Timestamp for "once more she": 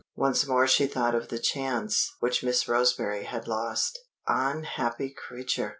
0.15-0.87